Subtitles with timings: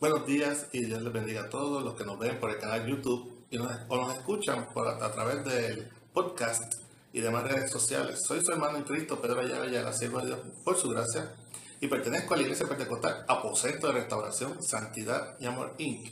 [0.00, 2.84] Buenos días y Dios les bendiga a todos los que nos ven por el canal
[2.84, 4.66] YouTube y nos, o nos escuchan
[5.00, 6.74] a, través del podcast
[7.12, 8.20] y demás redes sociales.
[8.26, 11.32] Soy su hermano en Cristo, Pedro Ayala la siervo de Dios por su gracia
[11.80, 16.10] y pertenezco a la Iglesia Pentecostal Aposento de Restauración, Santidad y Amor Inc.,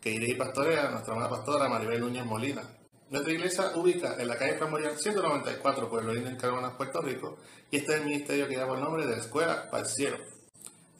[0.00, 2.62] que iré y pastorea a nuestra hermana pastora Maribel Núñez Molina.
[3.10, 7.38] Nuestra iglesia ubica en la calle Flamboyant 194, Pueblo Lindo, en Carolina, Puerto Rico,
[7.70, 9.84] y este es el ministerio que lleva el nombre de la Escuela para.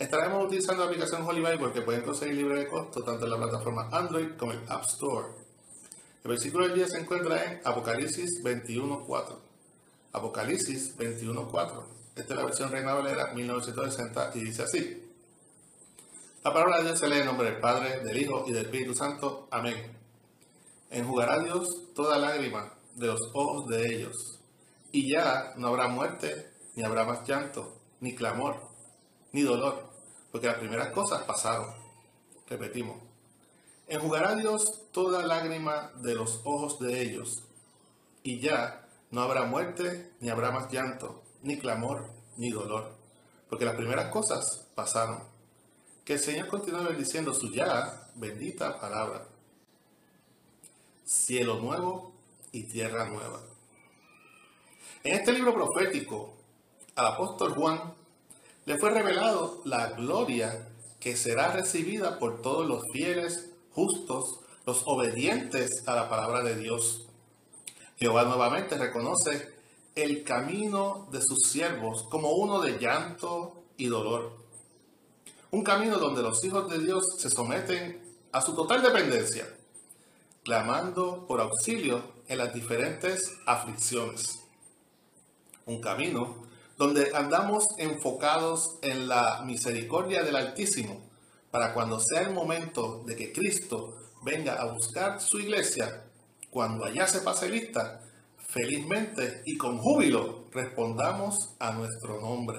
[0.02, 3.36] Estaremos utilizando la aplicación Holy Bible que pueden conseguir libre de costo tanto en la
[3.36, 5.28] plataforma Android como en App Store.
[6.24, 9.38] El versículo del día se encuentra en Apocalipsis 21.4.
[10.12, 11.84] Apocalipsis 21.4.
[12.16, 15.08] Esta es la versión Reina Valera 1960 y dice así.
[16.42, 18.94] La palabra de Dios se lee en nombre del Padre, del Hijo y del Espíritu
[18.94, 19.46] Santo.
[19.52, 19.96] Amén.
[20.90, 24.40] Enjugará Dios toda lágrima de los ojos de ellos,
[24.90, 28.56] y ya no habrá muerte, ni habrá más llanto, ni clamor,
[29.30, 29.91] ni dolor,
[30.32, 31.72] porque las primeras cosas pasaron.
[32.48, 32.96] Repetimos.
[33.86, 37.44] Enjugará Dios toda lágrima de los ojos de ellos,
[38.22, 42.94] y ya no habrá muerte, ni habrá más llanto, ni clamor, ni dolor,
[43.48, 45.22] porque las primeras cosas pasaron.
[46.04, 49.26] Que el Señor continúe bendiciendo su ya bendita palabra.
[51.04, 52.12] Cielo nuevo
[52.50, 53.40] y tierra nueva.
[55.04, 56.34] En este libro profético,
[56.94, 57.94] al apóstol Juan
[58.64, 60.68] le fue revelado la gloria
[61.00, 67.08] que será recibida por todos los fieles, justos, los obedientes a la palabra de Dios.
[67.96, 69.52] Jehová nuevamente reconoce
[69.96, 74.32] el camino de sus siervos como uno de llanto y dolor.
[75.50, 78.00] Un camino donde los hijos de Dios se someten
[78.30, 79.46] a su total dependencia,
[80.44, 84.38] clamando por auxilio en las diferentes aflicciones.
[85.66, 86.51] Un camino
[86.82, 91.08] donde andamos enfocados en la misericordia del Altísimo
[91.52, 96.02] para cuando sea el momento de que Cristo venga a buscar su iglesia,
[96.50, 98.00] cuando allá se pase lista,
[98.48, 102.58] felizmente y con júbilo respondamos a nuestro nombre.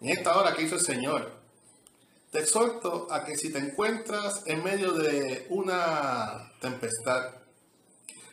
[0.00, 1.32] En esta hora que hizo el Señor,
[2.30, 7.24] te exhorto a que si te encuentras en medio de una tempestad,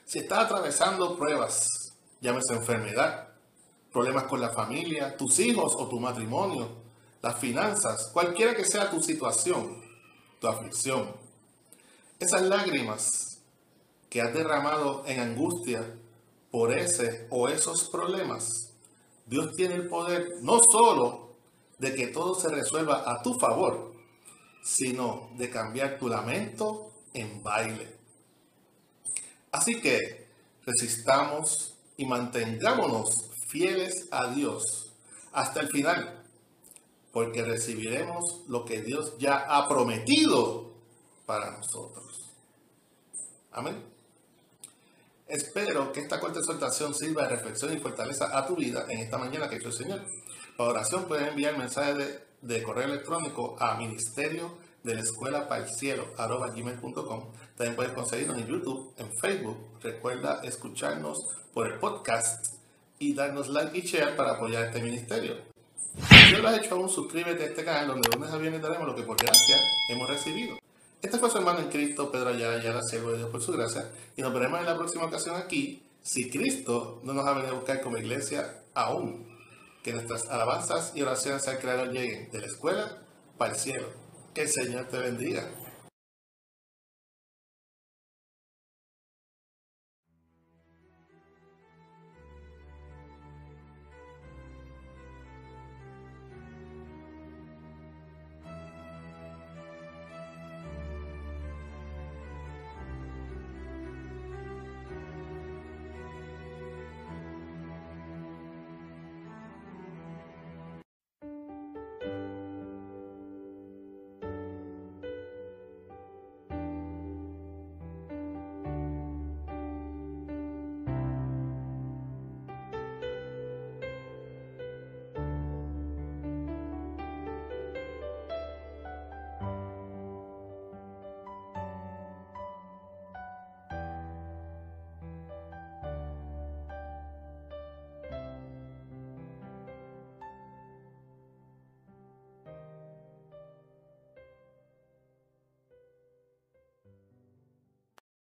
[0.06, 1.68] si estás atravesando pruebas,
[2.22, 3.33] llámese enfermedad,
[3.94, 6.68] problemas con la familia, tus hijos o tu matrimonio,
[7.22, 9.82] las finanzas, cualquiera que sea tu situación,
[10.42, 11.16] tu aflicción,
[12.20, 13.40] esas lágrimas
[14.10, 15.96] que has derramado en angustia
[16.52, 18.74] por ese o esos problemas,
[19.28, 21.36] Dios tiene el poder no solo
[21.78, 23.94] de que todo se resuelva a tu favor,
[24.64, 27.96] sino de cambiar tu lamento en baile.
[29.52, 30.28] Así que
[30.66, 34.92] resistamos y mantengámonos fieles a Dios
[35.32, 36.24] hasta el final,
[37.12, 40.74] porque recibiremos lo que Dios ya ha prometido
[41.28, 42.32] para nosotros.
[43.52, 43.76] Amén.
[45.28, 49.20] Espero que esta corta exhortación sirva de reflexión y fortaleza a tu vida en esta
[49.20, 50.02] mañana que hecho el Señor.
[50.58, 55.70] Para oración pueden enviar mensajes de, correo electrónico a ministerio de la escuela para el
[55.70, 56.08] cielo.
[56.18, 59.58] También puedes conseguirnos en YouTube, en Facebook.
[59.82, 61.20] Recuerda escucharnos
[61.54, 62.63] por el podcast
[63.04, 65.36] y darnos like y share para apoyar este ministerio.
[66.10, 68.62] Si no lo has hecho aún, suscríbete a este canal donde de lunes a viernes
[68.62, 69.58] daremos lo que por gracia
[69.90, 70.58] hemos recibido.
[71.02, 73.92] Este fue su hermano en Cristo, Pedro Ayala, la siervo de Dios por su gracia,
[74.16, 77.58] y nos veremos en la próxima ocasión aquí, si Cristo no nos ha venido a
[77.58, 79.28] buscar como iglesia aún.
[79.84, 83.00] Que nuestras alabanzas y oraciones al Creador lleguen de la escuela
[83.38, 83.88] para el cielo.
[84.34, 85.50] Que el Señor te bendiga.